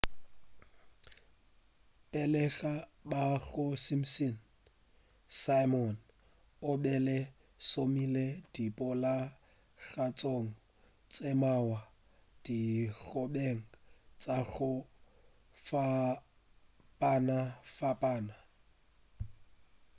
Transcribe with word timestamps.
pele 2.11 2.43
ga 2.57 2.73
ba 3.09 3.23
ga 3.45 3.65
simpsons 3.85 4.39
simon 5.43 5.93
o 6.69 6.71
be 6.81 6.93
a 7.17 7.19
šomile 7.67 8.25
diponagatšong 8.53 10.47
tše 11.11 11.29
mmalwa 11.35 11.79
dikgobeng 12.43 13.61
tša 14.21 14.37
go 14.51 14.71
fapanafapana 15.65 18.37